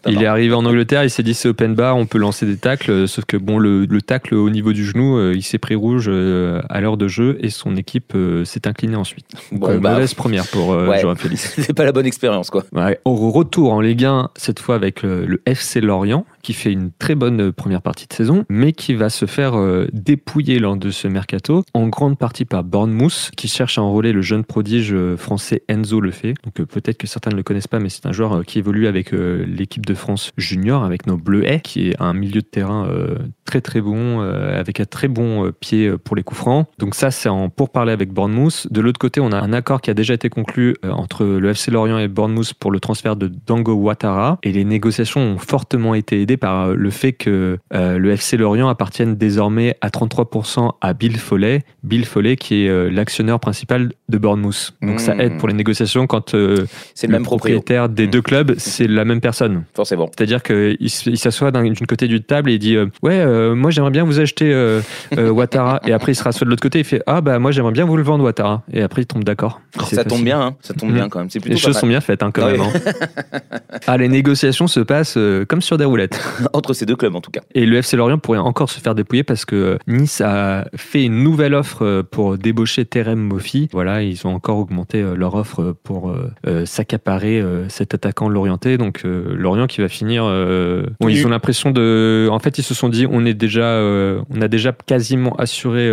Il 0.07 0.21
est 0.21 0.27
arrivé 0.27 0.53
en 0.55 0.65
Angleterre, 0.65 1.05
il 1.05 1.11
s'est 1.11 1.23
dit 1.23 1.35
c'est 1.35 1.49
open 1.49 1.75
bar, 1.77 1.97
on 1.97 2.07
peut 2.07 2.19
lancer 2.19 2.45
des 2.45 2.57
tacles, 2.57 3.07
sauf 3.07 3.25
que 3.25 3.37
bon, 3.37 3.59
le, 3.59 3.85
le 3.85 4.03
tacle 4.03 4.35
au 4.35 4.51
niveau 4.51 4.73
du 4.73 4.85
genou, 4.85 4.96
euh, 5.03 5.35
il 5.35 5.43
s'est 5.43 5.59
pris 5.59 5.75
rouge 5.75 6.07
euh, 6.09 6.61
à 6.69 6.81
l'heure 6.81 6.97
de 6.97 7.09
jeu 7.09 7.39
et 7.41 7.51
son 7.51 7.77
équipe 7.77 8.13
euh, 8.15 8.45
s'est 8.45 8.67
inclinée 8.67 8.97
ensuite. 8.97 9.27
Donc, 9.53 9.61
Bon, 9.61 9.69
euh, 9.71 9.79
bah, 9.79 9.93
mauvaise 9.93 10.15
première 10.15 10.47
pour 10.47 10.69
ouais. 10.71 11.01
Joao 11.01 11.15
Félix. 11.15 11.55
C'est 11.59 11.75
pas 11.75 11.85
la 11.85 11.93
bonne 11.93 12.07
expérience, 12.07 12.51
quoi. 12.51 12.65
Ouais. 12.73 13.01
Au 13.05 13.31
retour 13.31 13.73
en 13.73 13.81
Ligue 13.81 14.05
1, 14.05 14.31
cette 14.37 14.61
fois 14.61 14.75
avec 14.75 15.03
le 15.03 15.41
FC 15.47 15.81
Lorient, 15.81 16.25
qui 16.47 16.53
fait 16.53 16.71
une 16.71 16.93
très 16.93 17.17
bonne 17.17 17.49
euh, 17.49 17.53
première 17.53 17.83
partie 17.83 18.07
de 18.07 18.13
saison, 18.13 18.45
mais 18.49 18.73
qui 18.73 18.95
va 18.95 19.11
se 19.11 19.27
faire 19.27 19.59
euh, 19.59 19.89
dépouiller 19.93 20.61
lors 20.61 20.77
de 20.77 20.91
ce 20.91 21.09
mercato, 21.09 21.65
en 21.75 21.89
grande 21.89 22.19
partie 22.19 22.45
par 22.45 22.63
Bournemouth, 22.63 23.33
qui 23.37 23.49
cherche 23.49 23.79
à 23.79 23.83
enrôler 23.83 24.13
le 24.13 24.23
jeune 24.23 24.45
prodige 24.45 24.93
euh, 24.93 25.17
français 25.17 25.65
Enzo 25.67 26.01
Lefebvre. 26.01 26.37
Donc 26.45 26.65
peut-être 26.69 26.99
que 26.99 27.09
certains 27.09 27.31
ne 27.31 27.37
le 27.37 27.43
connaissent 27.43 27.67
pas, 27.67 27.81
mais 27.81 27.89
c'est 27.89 28.07
un 28.07 28.13
joueur 28.13 28.45
qui 28.45 28.61
évolue 28.61 28.87
avec 28.87 29.11
l'équipe 29.11 29.85
de 29.85 29.95
France 29.95 30.31
junior, 30.37 30.85
avec 30.85 31.07
nos 31.07 31.17
Bleuets, 31.17 31.61
qui 31.61 31.89
est 31.89 32.01
un 32.01 32.13
milieu 32.13 32.43
de 32.43 32.47
terrain 32.47 32.89
très 33.45 33.61
très 33.61 33.81
bon, 33.81 34.21
avec 34.21 34.81
un 34.81 34.85
très 34.85 35.09
bon 35.09 35.51
pied 35.59 35.93
pour 35.99 36.17
les 36.17 36.23
coups 36.23 36.41
francs. 36.41 36.67
Donc 36.79 36.95
ça, 36.95 37.11
c'est 37.11 37.29
en 37.29 37.49
pourparler 37.49 37.93
avec 37.93 38.13
Bournemouth. 38.13 38.67
De 38.71 38.81
l'autre 38.81 38.99
côté, 38.99 39.21
on 39.21 39.33
a 39.33 39.41
un 39.41 39.53
accord 39.53 39.81
qui 39.81 39.91
a 39.91 39.95
déjà 39.95 40.15
été 40.15 40.29
conclu 40.29 40.77
entre 40.85 41.25
le 41.25 41.51
FC 41.51 41.71
Lorient 41.71 41.99
et 41.99 42.09
Bournemouth 42.09 42.55
pour 42.55 42.71
le 42.71 42.81
transfert 42.81 43.17
de 43.17 43.31
Dango 43.47 43.75
Ouattara. 43.75 44.39
Et 44.43 44.53
les 44.53 44.65
négociations 44.65 45.21
ont 45.21 45.39
fortement 45.39 45.95
été 45.95 46.21
aidées 46.21 46.36
par 46.37 46.69
euh, 46.69 46.75
le 46.75 46.91
fait 46.91 47.13
que 47.13 47.59
euh, 47.73 47.99
le 47.99 48.11
FC 48.11 48.37
Lorient 48.37 48.69
appartienne 48.69 49.17
désormais 49.17 49.77
à 49.81 49.89
33% 49.89 50.73
à 50.81 50.93
Bill 50.93 51.19
Foley. 51.19 51.63
Bill 51.83 52.05
Foley 52.05 52.37
qui 52.37 52.65
est 52.65 52.69
euh, 52.69 52.91
l'actionneur 52.91 53.41
principal 53.41 53.93
de 54.09 54.19
Bournemouth. 54.19 54.73
Donc 54.83 55.01
ça 55.01 55.17
aide 55.17 55.37
pour 55.39 55.49
les 55.49 55.55
négociations 55.55 56.07
quand 56.07 56.35
euh, 56.35 56.67
C'est 56.95 57.07
le 57.07 57.13
le 57.13 57.19
même 57.19 57.25
proprio. 57.25 57.57
propriétaire 57.57 57.89
des 57.89 58.07
Mmh. 58.07 58.11
deux 58.11 58.23
clubs, 58.23 58.55
c'est 58.59 58.87
la 58.87 59.05
même 59.05 59.21
personne. 59.21 59.65
Forcément. 59.75 60.09
C'est-à-dire 60.17 60.43
qu'il 60.43 60.89
s'assoit 61.19 61.51
d'un 61.51 61.65
d'une 61.65 61.87
côté 61.87 62.07
du 62.07 62.23
table 62.23 62.51
et 62.51 62.55
il 62.55 62.59
dit 62.59 62.77
euh, 62.77 62.87
Ouais, 63.03 63.19
euh, 63.19 63.55
moi 63.57 63.71
j'aimerais 63.71 63.91
bien 63.91 64.05
vous 64.05 64.21
acheter 64.21 64.53
euh, 64.53 64.81
Ouattara. 65.17 65.81
Et 65.87 65.93
après 65.93 66.13
il 66.13 66.15
se 66.15 66.23
rassoit 66.23 66.45
de 66.45 66.51
l'autre 66.51 66.63
côté 66.63 66.79
et 66.79 66.83
il 66.83 66.85
fait 66.85 67.03
Ah, 67.07 67.21
bah 67.21 67.39
moi 67.41 67.51
j'aimerais 67.51 67.73
bien 67.73 67.85
vous 67.85 67.97
le 67.97 68.03
vendre 68.05 68.23
Ouattara. 68.25 68.63
Et 68.73 68.83
après 68.83 69.03
il 69.03 69.07
tombe 69.07 69.25
d'accord. 69.25 69.61
C'est 69.89 69.97
Ça 69.97 70.05
tombe 70.05 70.23
bien, 70.23 70.41
hein. 70.41 70.57
Ça 70.61 70.73
tombe 70.75 70.91
Mhm. 70.91 70.95
bien 70.95 71.09
quand 71.09 71.19
même. 71.19 71.29
Plutôt 71.29 71.49
Les 71.49 71.57
choses 71.57 71.75
mal. 71.75 71.81
sont 71.81 71.87
bien 71.89 72.01
faites 72.01 72.23
hein, 72.23 72.31
quand 72.33 72.47
Ah 72.47 72.53
même. 72.53 72.61
hein. 72.61 72.73
ah, 73.87 73.97
les 73.97 74.09
négociations 74.09 74.67
se 74.69 74.81
passent 74.81 75.19
comme 75.49 75.61
sur 75.61 75.77
des 75.79 75.85
roulettes. 75.85 76.21
Entre 76.53 76.73
ces 76.75 76.87
deux 76.87 76.97
clubs, 76.97 77.15
en 77.15 77.21
tout 77.21 77.31
cas. 77.31 77.41
Et 77.55 77.67
le 77.67 77.77
FC 77.79 77.97
Lorient 77.97 78.19
pourrait 78.19 78.39
encore 78.39 78.71
se 78.71 78.81
faire 78.81 78.95
dépouiller 78.95 79.25
parce 79.25 79.45
que 79.45 79.79
Nice 79.87 80.21
a 80.21 80.67
fait 80.77 81.05
une 81.05 81.23
nouvelle 81.23 81.55
offre 81.55 82.03
pour 82.11 82.39
débaucher 82.39 82.85
Terem 82.85 83.19
Moffi. 83.19 83.69
Voilà, 83.73 83.96
ils 84.03 84.27
ont 84.27 84.35
encore 84.35 84.59
augmenté 84.59 85.01
euh, 85.01 85.15
leur 85.15 85.35
offre 85.35 85.75
pour 85.83 86.11
euh, 86.11 86.31
euh, 86.47 86.67
s'accaparer 86.67 87.43
cet 87.69 87.95
attaquant 87.95 88.29
lorientais. 88.29 88.79
Donc 88.79 89.03
euh, 89.05 89.35
Lorient 89.37 89.67
qui 89.67 89.81
va 89.81 89.89
finir. 89.89 90.25
bon, 91.01 91.09
ils 91.09 91.27
ont 91.27 91.31
l'impression 91.31 91.71
de. 91.71 92.29
En 92.31 92.39
fait, 92.39 92.59
ils 92.59 92.63
se 92.63 92.75
sont 92.75 92.89
dit 92.89 93.07
on 93.11 93.25
est 93.25 93.35
déjà, 93.35 93.81
on 94.31 94.41
a 94.41 94.49
déjà 94.49 94.73
quasiment 94.73 95.35
assuré 95.37 95.91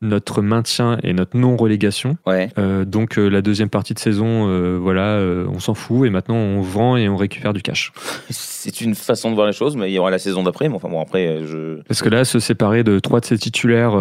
notre 0.00 0.42
maintien 0.42 0.98
et 1.02 1.12
notre 1.12 1.36
non 1.36 1.56
relégation. 1.56 2.16
Ouais. 2.26 2.48
Donc 2.86 3.16
la 3.16 3.42
deuxième 3.42 3.68
partie 3.68 3.94
de 3.94 3.98
saison, 3.98 4.78
voilà, 4.78 5.20
on 5.48 5.58
s'en 5.60 5.74
fout 5.74 6.06
et 6.06 6.10
maintenant 6.10 6.36
on 6.36 6.60
vend 6.60 6.96
et 6.96 7.08
on 7.08 7.16
récupère 7.16 7.52
du 7.52 7.62
cash. 7.62 7.92
C'est 8.30 8.80
une 8.80 8.94
façon 8.94 9.30
de 9.30 9.34
voir 9.34 9.46
les 9.46 9.52
choses, 9.52 9.76
mais 9.76 9.90
il 9.90 9.94
y 9.94 9.98
aura 9.98 10.10
la 10.10 10.18
saison 10.18 10.42
d'après. 10.42 10.68
Mais 10.68 10.74
enfin, 10.74 10.88
bon, 10.88 11.00
après, 11.00 11.40
je. 11.46 11.80
Parce 11.88 12.02
que 12.02 12.08
là, 12.08 12.24
se 12.24 12.38
séparer 12.38 12.84
de 12.84 12.98
trois 12.98 13.20
de 13.20 13.24
ses 13.24 13.38
titulaires 13.38 13.96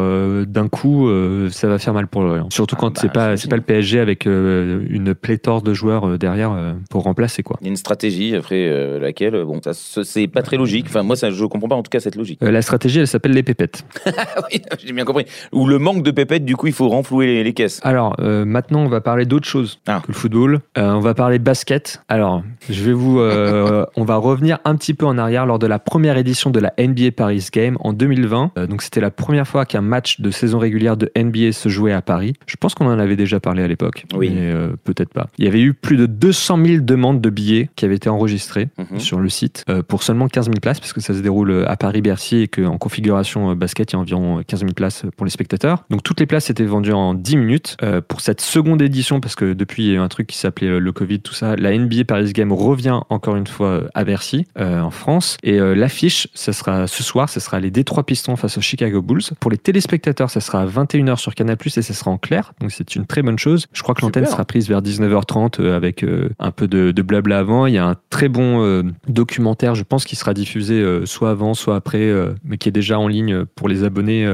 d'un 0.46 0.68
coup, 0.68 1.10
ça 1.50 1.68
va 1.68 1.80
faire 1.80 1.94
mal 1.94 2.08
pour 2.08 2.24
Lorient. 2.24 2.48
Surtout 2.52 2.76
Ah 2.78 2.82
quand 2.82 2.94
bah, 2.96 3.00
c'est 3.02 3.12
pas. 3.12 3.38
C'est 3.40 3.50
pas 3.50 3.56
le 3.56 3.62
PSG 3.62 4.00
avec 4.00 4.28
euh, 4.28 4.86
une 4.90 5.16
pléthore 5.16 5.62
de 5.62 5.74
joueurs 5.74 6.08
euh, 6.08 6.18
derrière 6.18 6.52
euh, 6.52 6.74
pour 6.90 7.04
remplacer 7.04 7.44
quoi. 7.44 7.58
Il 7.62 7.66
y 7.66 7.68
a 7.68 7.72
une 7.72 7.78
stratégie 7.78 8.36
après 8.36 9.00
laquelle, 9.00 9.44
bon, 9.44 9.60
ça, 9.64 9.72
c'est 10.04 10.28
pas 10.28 10.42
très 10.42 10.58
logique. 10.58 10.86
Enfin, 10.90 11.04
moi, 11.04 11.16
ça, 11.16 11.32
je 11.32 11.46
comprends 11.46 11.70
pas 11.70 11.76
en 11.76 11.84
tout 11.84 11.90
cas 11.90 12.00
cette 12.00 12.16
logique. 12.16 12.40
La 12.42 12.62
stratégie, 12.62 13.00
elle 13.00 13.08
s'appelle 13.08 13.32
les 13.34 13.44
pépettes. 13.44 13.86
Ah 14.36 14.42
oui, 14.52 14.62
j'ai 14.86 14.92
bien 14.94 15.06
compris. 15.06 15.26
Ou 15.54 15.66
le 15.66 15.80
manque 15.80 16.04
de 16.04 16.12
pépettes, 16.12 16.44
du 16.44 16.56
coup, 16.56 16.68
il 16.68 16.74
faut 16.74 16.90
renflouer 16.90 17.26
les, 17.28 17.44
les 17.44 17.54
caisses. 17.54 17.80
Alors 17.84 18.16
maintenant, 18.20 18.82
on 18.82 18.90
va 18.90 19.02
parler 19.02 19.26
d'autre 19.26 19.48
chose 19.48 19.80
Ah. 19.88 20.02
que 20.04 20.08
le 20.10 20.14
football. 20.14 20.60
On 20.76 21.00
va 21.00 21.14
parler 21.14 21.40
basket. 21.40 22.02
Alors, 22.10 22.44
je 22.70 22.84
vais 22.84 22.94
vous, 22.94 23.20
on 23.96 24.04
va 24.04 24.16
revenir 24.18 24.60
un 24.66 24.76
petit 24.76 24.94
peu 24.94 25.06
en 25.06 25.18
arrière 25.18 25.46
lors 25.46 25.60
de 25.60 25.68
la 25.68 25.80
première 25.80 26.18
édition 26.18 26.50
de 26.50 26.60
la 26.60 26.74
NBA 26.78 27.12
Paris 27.16 27.48
Game 27.52 27.78
en 27.82 27.94
2020. 27.94 28.52
Euh, 28.58 28.68
donc 28.68 28.82
c'était 28.82 29.02
la 29.02 29.12
première 29.12 29.48
fois 29.48 29.66
qu'un 29.66 29.82
match 29.82 30.20
de 30.22 30.32
saison 30.32 30.60
régulière 30.60 30.98
de 30.98 31.12
NBA 31.16 31.52
se 31.52 31.70
jouait 31.70 31.94
à 31.94 32.02
Paris. 32.02 32.34
Je 32.46 32.56
pense 32.56 32.76
qu'on 32.76 32.88
en 32.88 33.00
avait 33.00 33.16
déjà 33.16 33.29
parlé 33.40 33.62
à 33.62 33.68
l'époque, 33.68 34.06
Oui. 34.16 34.32
mais 34.34 34.50
euh, 34.52 34.70
peut-être 34.84 35.14
pas. 35.14 35.28
Il 35.38 35.46
y 35.46 35.48
avait 35.48 35.62
eu 35.62 35.74
plus 35.76 35.98
de 35.98 36.08
200 36.08 36.58
000 36.66 36.84
demandes 36.84 37.22
de 37.22 37.30
billets 37.30 37.70
qui 37.76 37.86
avaient 37.86 37.96
été 37.96 38.10
enregistrées 38.10 38.70
Mhm. 38.80 39.00
sur 39.00 39.20
le 39.20 39.30
site 39.30 39.64
euh, 39.70 39.84
pour 39.84 40.02
seulement 40.02 40.28
15 40.28 40.46
000 40.48 40.56
places 40.62 40.80
parce 40.80 40.94
que 40.94 41.02
ça 41.02 41.14
se 41.14 41.20
déroule 41.20 41.52
euh, 41.52 41.70
à 41.70 41.78
Paris-Bercy 41.78 42.38
et 42.38 42.48
qu'en 42.48 42.78
configuration 42.78 43.56
basket, 43.56 43.92
il 43.92 43.96
y 43.96 43.98
a 43.98 44.00
environ 44.00 44.42
15 44.48 44.62
000 44.62 44.74
places 44.74 45.04
pour 45.18 45.26
les 45.26 45.32
spectateurs. 45.32 45.84
Donc 45.92 46.02
toutes 46.04 46.20
les 46.20 46.26
places 46.26 46.50
étaient 46.50 46.66
vendues 46.66 46.94
en 46.94 47.14
10 47.14 47.38
minutes. 47.38 47.78
Euh, 47.84 48.02
pour 48.02 48.22
cette 48.22 48.42
seconde 48.42 48.82
édition, 48.82 49.20
parce 49.20 49.36
que 49.36 49.54
depuis 49.54 49.84
il 49.84 49.90
y 49.90 49.92
a 49.92 49.96
eu 49.96 50.00
un 50.00 50.08
truc 50.08 50.28
qui 50.28 50.38
s'appelait 50.38 50.80
le 50.80 50.92
Covid, 50.92 51.20
tout 51.20 51.34
ça, 51.34 51.56
la 51.56 51.72
NBA 51.78 52.06
Paris 52.06 52.32
Game 52.34 52.52
revient 52.52 53.00
encore 53.10 53.36
une 53.36 53.46
fois 53.48 53.84
à 53.94 54.04
Bercy, 54.04 54.46
en 54.58 54.92
France. 54.92 55.38
Et 55.44 55.58
l'affiche, 55.60 56.28
ça 56.34 56.54
sera 56.54 56.88
ce 56.88 57.04
soir, 57.04 57.30
ce 57.30 57.40
sera 57.40 57.60
les 57.60 57.72
Détroits 57.72 58.06
Pistons 58.06 58.36
face 58.36 58.58
aux 58.58 58.62
Chicago 58.62 59.02
Bulls. 59.02 59.22
Pour 59.40 59.52
les 59.52 59.58
téléspectateurs, 59.58 60.30
ça 60.30 60.40
sera 60.40 60.62
à 60.62 60.66
21h 60.66 61.18
sur 61.18 61.36
Canal+, 61.36 61.58
et 61.66 61.70
ça 61.82 61.94
sera 61.94 62.12
en 62.12 62.18
clair. 62.18 62.54
Donc 62.62 62.72
c'est 62.72 62.96
une 62.96 63.06
très 63.06 63.19
bonne 63.22 63.40
chose. 63.40 63.68
Je 63.74 63.84
crois 63.84 63.96
que 63.96 64.02
l'antenne 64.02 64.26
sera 64.26 64.46
prise 64.46 64.68
vers 64.68 64.82
19h30 64.82 65.62
euh, 65.62 65.76
avec 65.76 66.04
euh, 66.04 66.30
un 66.40 66.52
peu 66.52 66.68
de, 66.68 66.92
de 66.92 67.02
blabla 67.02 67.40
avant. 67.40 67.66
Il 67.66 67.74
y 67.74 67.78
a 67.78 67.86
un 67.86 67.96
très 68.10 68.30
bon 68.30 68.64
euh, 68.64 68.84
documentaire, 69.08 69.76
je 69.76 69.84
pense, 69.84 70.06
qui 70.06 70.16
sera 70.16 70.34
diffusé 70.34 70.84
soit 71.06 71.32
avant, 71.32 71.54
soit 71.54 71.76
après, 71.76 72.12
mais 72.44 72.58
qui 72.58 72.70
est 72.70 72.74
déjà 72.74 73.00
en 73.00 73.08
ligne 73.08 73.46
pour 73.46 73.68
les 73.68 73.84
abonnés 73.84 74.28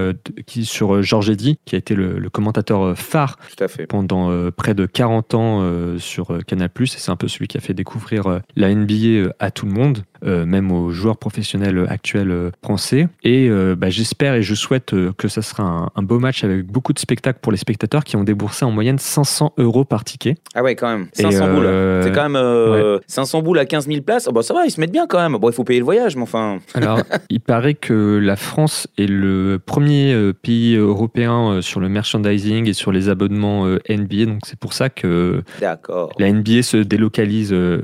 qui, 0.45 0.65
sur 0.65 1.01
Georges 1.01 1.29
Eddy, 1.29 1.59
qui 1.65 1.75
a 1.75 1.77
été 1.77 1.95
le, 1.95 2.17
le 2.19 2.29
commentateur 2.29 2.97
phare 2.97 3.37
Tout 3.55 3.63
à 3.63 3.67
fait. 3.67 3.87
pendant 3.87 4.51
près 4.51 4.73
de 4.73 4.85
40 4.85 5.33
ans 5.33 5.97
sur 5.97 6.39
Canal+. 6.45 6.69
Et 6.79 6.85
c'est 6.85 7.11
un 7.11 7.15
peu 7.15 7.27
celui 7.27 7.47
qui 7.47 7.57
a 7.57 7.61
fait 7.61 7.73
découvrir 7.73 8.41
la 8.55 8.73
NBA 8.73 9.31
à 9.39 9.51
tout 9.51 9.65
le 9.65 9.71
monde, 9.71 10.03
même 10.25 10.71
aux 10.71 10.91
joueurs 10.91 11.17
professionnels 11.17 11.77
euh, 11.77 11.85
actuels 11.89 12.31
euh, 12.31 12.51
français. 12.63 13.07
Et 13.23 13.47
euh, 13.49 13.75
bah, 13.77 13.89
j'espère 13.89 14.35
et 14.35 14.41
je 14.41 14.55
souhaite 14.55 14.93
euh, 14.93 15.11
que 15.17 15.27
ça 15.27 15.41
sera 15.41 15.63
un, 15.63 15.89
un 15.95 16.01
beau 16.01 16.19
match 16.19 16.43
avec 16.43 16.65
beaucoup 16.65 16.93
de 16.93 16.99
spectacles 16.99 17.39
pour 17.41 17.51
les 17.51 17.57
spectateurs 17.57 18.03
qui 18.03 18.15
ont 18.15 18.23
déboursé 18.23 18.65
en 18.65 18.71
moyenne 18.71 18.97
500 18.99 19.53
euros 19.57 19.85
par 19.85 20.03
ticket. 20.03 20.35
Ah 20.55 20.63
ouais, 20.63 20.75
quand 20.75 20.89
même. 20.89 21.07
Et, 21.17 21.21
500 21.23 21.53
boules. 21.53 21.65
euh, 21.65 22.03
C'est 22.03 22.11
quand 22.11 22.23
même 22.23 22.35
euh, 22.35 22.99
500 23.07 23.41
boules 23.41 23.59
à 23.59 23.65
15 23.65 23.87
000 23.87 24.01
places. 24.01 24.27
Oh, 24.27 24.31
bah, 24.31 24.41
ça 24.41 24.53
va, 24.53 24.65
ils 24.65 24.71
se 24.71 24.79
mettent 24.79 24.91
bien 24.91 25.05
quand 25.07 25.19
même. 25.19 25.39
Bon, 25.39 25.49
il 25.49 25.53
faut 25.53 25.63
payer 25.63 25.79
le 25.79 25.85
voyage, 25.85 26.15
mais 26.15 26.23
enfin. 26.23 26.59
Alors, 26.73 26.99
il 27.29 27.39
paraît 27.39 27.73
que 27.75 28.19
la 28.21 28.35
France 28.35 28.87
est 28.97 29.07
le 29.09 29.59
premier 29.63 30.13
euh, 30.13 30.33
pays 30.33 30.75
européen 30.75 31.51
euh, 31.51 31.61
sur 31.61 31.79
le 31.79 31.89
merchandising 31.89 32.67
et 32.69 32.73
sur 32.73 32.91
les 32.91 33.09
abonnements 33.09 33.65
euh, 33.67 33.79
NBA. 33.89 34.25
Donc 34.25 34.39
c'est 34.45 34.59
pour 34.59 34.73
ça 34.73 34.89
que 34.89 35.43
la 35.61 36.31
NBA 36.31 36.63
se 36.63 36.77
délocalise 36.77 37.51
euh, 37.53 37.81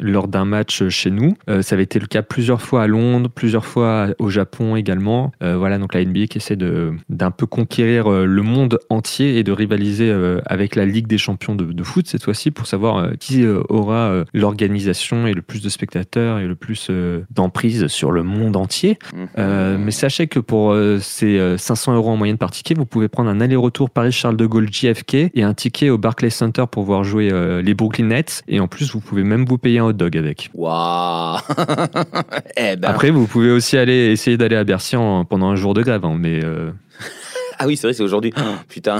lors 0.00 0.28
d'un 0.28 0.44
match 0.44 0.88
chez 0.88 1.10
nous. 1.10 1.34
Ça 1.72 1.76
avait 1.76 1.84
été 1.84 1.98
le 1.98 2.06
cas 2.06 2.20
plusieurs 2.20 2.60
fois 2.60 2.82
à 2.82 2.86
Londres, 2.86 3.30
plusieurs 3.34 3.64
fois 3.64 4.08
au 4.18 4.28
Japon 4.28 4.76
également. 4.76 5.32
Euh, 5.42 5.56
voilà, 5.56 5.78
donc 5.78 5.94
la 5.94 6.04
NBA 6.04 6.26
qui 6.26 6.36
essaie 6.36 6.54
de 6.54 6.92
d'un 7.08 7.30
peu 7.30 7.46
conquérir 7.46 8.12
euh, 8.12 8.26
le 8.26 8.42
monde 8.42 8.78
entier 8.90 9.38
et 9.38 9.42
de 9.42 9.52
rivaliser 9.52 10.10
euh, 10.10 10.42
avec 10.44 10.76
la 10.76 10.84
Ligue 10.84 11.06
des 11.06 11.16
champions 11.16 11.54
de, 11.54 11.64
de 11.64 11.82
foot 11.82 12.06
cette 12.06 12.24
fois-ci 12.24 12.50
pour 12.50 12.66
savoir 12.66 12.98
euh, 12.98 13.12
qui 13.18 13.46
aura 13.46 14.12
l'organisation 14.34 15.26
et 15.26 15.32
le 15.32 15.40
plus 15.40 15.62
de 15.62 15.70
spectateurs 15.70 16.40
et 16.40 16.46
le 16.46 16.54
plus 16.56 16.90
d'emprise 17.30 17.86
sur 17.86 18.12
le 18.12 18.22
monde 18.22 18.56
entier. 18.56 18.98
Mhm. 19.14 19.28
Euh, 19.38 19.78
mais 19.78 19.92
sachez 19.92 20.26
que 20.26 20.40
pour 20.40 20.76
ces 21.00 21.38
euh, 21.38 21.56
500 21.56 21.94
euros 21.94 22.10
en 22.10 22.18
moyenne 22.18 22.36
par 22.36 22.50
ticket, 22.50 22.74
vous 22.74 22.84
pouvez 22.84 23.08
prendre 23.08 23.30
un 23.30 23.40
aller-retour 23.40 23.88
Paris-Charles 23.88 24.36
de 24.36 24.44
Gaulle 24.44 24.68
JFK 24.70 25.30
et 25.34 25.42
un 25.42 25.54
ticket 25.54 25.88
au 25.88 25.96
Barclays 25.96 26.28
Center 26.28 26.64
pour 26.70 26.82
voir 26.82 27.02
jouer 27.02 27.30
les 27.62 27.72
Brooklyn 27.72 28.08
Nets. 28.08 28.42
Et 28.46 28.60
en 28.60 28.68
plus, 28.68 28.92
vous 28.92 29.00
pouvez 29.00 29.24
même 29.24 29.46
vous 29.46 29.56
payer 29.56 29.78
un 29.78 29.86
hot 29.86 29.94
dog 29.94 30.18
avec. 30.18 30.50
Waouh 30.52 31.38
Eh 32.56 32.76
ben. 32.76 32.88
Après, 32.88 33.10
vous 33.10 33.26
pouvez 33.26 33.50
aussi 33.50 33.76
aller 33.76 34.10
essayer 34.12 34.36
d'aller 34.36 34.56
à 34.56 34.64
Bercy 34.64 34.96
en- 34.96 35.24
pendant 35.24 35.48
un 35.50 35.56
jour 35.56 35.74
de 35.74 35.82
grève, 35.82 36.04
hein, 36.04 36.16
mais 36.18 36.42
euh, 36.44 36.70
Ah 37.58 37.66
oui, 37.66 37.76
c'est 37.76 37.86
vrai, 37.86 37.94
c'est 37.94 38.02
aujourd'hui. 38.02 38.32
Oh, 38.36 38.40
putain. 38.68 38.98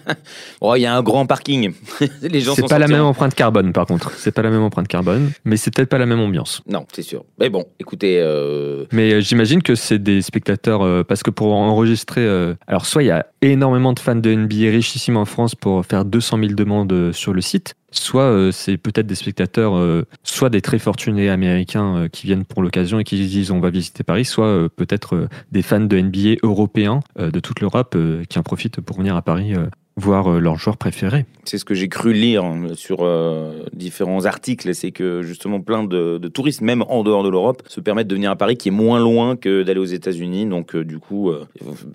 oh, 0.60 0.74
il 0.76 0.80
y 0.82 0.86
a 0.86 0.94
un 0.94 1.02
grand 1.02 1.24
parking. 1.24 1.72
Les 2.20 2.40
gens 2.40 2.54
c'est 2.54 2.68
pas 2.68 2.78
la 2.78 2.86
même 2.88 3.02
empreinte 3.04 3.34
carbone 3.34 3.72
par 3.72 3.86
contre. 3.86 4.10
C'est 4.12 4.32
pas 4.32 4.42
la 4.42 4.50
même 4.50 4.60
empreinte 4.62 4.88
carbone, 4.88 5.30
mais 5.46 5.56
c'est 5.56 5.72
peut-être 5.74 5.88
pas 5.88 5.96
la 5.96 6.04
même 6.04 6.20
ambiance. 6.20 6.60
Non, 6.66 6.84
c'est 6.92 7.02
sûr. 7.02 7.24
Mais 7.40 7.48
bon, 7.48 7.64
écoutez. 7.80 8.18
euh, 8.20 8.84
Mais 8.92 9.14
euh, 9.14 9.20
j'imagine 9.20 9.62
que 9.62 9.74
c'est 9.74 9.98
des 10.02 10.20
spectateurs 10.20 10.82
euh, 10.82 11.02
parce 11.02 11.22
que 11.22 11.30
pour 11.30 11.54
enregistrer, 11.54 12.20
euh, 12.26 12.54
alors 12.66 12.84
soit 12.84 13.02
il 13.04 13.06
y 13.06 13.10
a 13.10 13.24
énormément 13.40 13.94
de 13.94 14.00
fans 14.00 14.16
de 14.16 14.34
NBA 14.34 14.70
richissimes 14.70 15.16
en 15.16 15.24
France 15.24 15.54
pour 15.54 15.86
faire 15.86 16.04
200 16.04 16.38
000 16.40 16.52
demandes 16.52 17.12
sur 17.12 17.32
le 17.32 17.40
site, 17.40 17.74
soit 17.98 18.22
euh, 18.22 18.52
c'est 18.52 18.76
peut-être 18.76 19.06
des 19.06 19.14
spectateurs, 19.14 19.76
euh, 19.76 20.06
soit 20.22 20.50
des 20.50 20.60
très 20.60 20.78
fortunés 20.78 21.28
américains 21.28 21.96
euh, 21.96 22.08
qui 22.08 22.26
viennent 22.26 22.44
pour 22.44 22.62
l'occasion 22.62 22.98
et 22.98 23.04
qui 23.04 23.16
disent 23.26 23.50
on 23.50 23.60
va 23.60 23.70
visiter 23.70 24.04
Paris, 24.04 24.24
soit 24.24 24.68
peut-être 24.76 25.28
des 25.52 25.62
fans 25.62 25.80
de 25.80 25.98
NBA 25.98 26.40
européens 26.42 27.00
de 27.18 27.40
toute 27.40 27.60
l'Europe 27.60 27.96
qui 28.28 28.38
en 28.38 28.42
profitent 28.42 28.80
pour 28.80 28.98
venir 28.98 29.16
à 29.16 29.22
Paris 29.22 29.54
euh, 29.96 30.00
voir 30.00 30.30
euh, 30.30 30.38
leurs 30.38 30.56
joueurs 30.56 30.76
préférés. 30.76 31.24
C'est 31.44 31.58
ce 31.58 31.64
que 31.64 31.74
j'ai 31.74 31.88
cru 31.88 32.12
lire 32.14 32.42
hein, 32.44 32.68
sur 32.74 32.98
euh, 33.02 33.64
différents 33.74 34.24
articles, 34.24 34.74
c'est 34.74 34.92
que 34.92 35.22
justement 35.22 35.60
plein 35.60 35.84
de, 35.84 36.18
de 36.18 36.28
touristes, 36.28 36.62
même 36.62 36.82
en 36.88 37.02
dehors 37.02 37.22
de 37.22 37.28
l'Europe, 37.28 37.62
se 37.68 37.80
permettent 37.80 38.06
de 38.08 38.14
venir 38.14 38.30
à 38.30 38.36
Paris, 38.36 38.56
qui 38.56 38.68
est 38.68 38.72
moins 38.72 38.98
loin 38.98 39.36
que 39.36 39.62
d'aller 39.62 39.80
aux 39.80 39.84
États-Unis. 39.84 40.46
Donc 40.46 40.74
euh, 40.74 40.84
du 40.84 40.98
coup, 40.98 41.30
euh, 41.30 41.46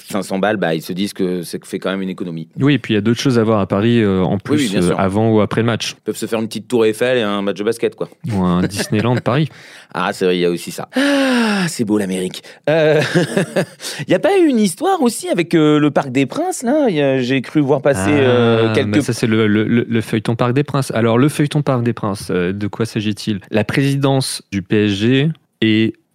500 0.07 0.39
balles, 0.39 0.57
bah, 0.57 0.75
ils 0.75 0.81
se 0.81 0.93
disent 0.93 1.13
que 1.13 1.41
ça 1.41 1.57
fait 1.63 1.79
quand 1.79 1.89
même 1.89 2.01
une 2.01 2.09
économie. 2.09 2.47
Oui, 2.59 2.75
et 2.75 2.79
puis 2.79 2.93
il 2.93 2.95
y 2.95 2.99
a 2.99 3.01
d'autres 3.01 3.19
choses 3.19 3.39
à 3.39 3.43
voir 3.43 3.59
à 3.59 3.67
Paris 3.67 4.01
euh, 4.01 4.21
en 4.23 4.37
plus 4.37 4.71
oui, 4.73 4.77
euh, 4.77 4.93
avant 4.97 5.31
ou 5.31 5.41
après 5.41 5.61
le 5.61 5.67
match, 5.67 5.95
Ils 5.97 6.03
peuvent 6.03 6.17
se 6.17 6.25
faire 6.27 6.39
une 6.39 6.47
petite 6.47 6.67
tour 6.67 6.85
Eiffel 6.85 7.17
et 7.17 7.21
un 7.21 7.41
match 7.41 7.57
de 7.57 7.63
basket, 7.63 7.95
quoi. 7.95 8.07
ou 8.31 8.43
un 8.43 8.61
Disneyland 8.67 9.17
Paris. 9.17 9.49
Ah, 9.93 10.13
c'est 10.13 10.25
vrai, 10.25 10.37
il 10.37 10.41
y 10.41 10.45
a 10.45 10.51
aussi 10.51 10.69
ça. 10.69 10.87
Ah, 10.95 11.65
c'est 11.67 11.83
beau 11.83 11.97
l'Amérique. 11.97 12.43
Euh, 12.69 13.01
Il 14.01 14.09
n'y 14.09 14.13
a 14.13 14.19
pas 14.19 14.37
eu 14.37 14.45
une 14.47 14.59
histoire 14.59 15.01
aussi 15.01 15.29
avec 15.29 15.55
euh, 15.55 15.79
le 15.79 15.89
Parc 15.89 16.11
des 16.11 16.27
Princes, 16.27 16.61
là? 16.61 16.87
J'ai 17.19 17.41
cru 17.41 17.59
voir 17.59 17.81
passer 17.93 18.11
euh, 18.13 18.67
Ah, 18.69 18.73
quelques... 18.73 18.87
mais 18.87 19.01
ça 19.01 19.13
c'est 19.13 19.27
le, 19.27 19.47
le- 19.47 19.63
le- 19.65 19.85
le 19.89 20.01
feuilleton 20.01 20.35
Parc 20.35 20.53
des 20.53 20.63
Princes. 20.63 20.91
Alors 20.91 21.17
le 21.17 21.29
feuilleton 21.29 21.61
Parc 21.61 21.83
des 21.83 21.93
Princes, 21.93 22.29
euh, 22.31 22.53
de 22.53 22.67
quoi 22.67 22.85
s'agit-il? 22.85 23.39
La 23.51 23.63
présidence 23.63 24.41
du 24.51 24.61
PSG 24.61 25.29